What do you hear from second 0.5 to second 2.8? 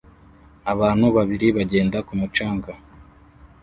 Abantu babiri bagenda ku mucanga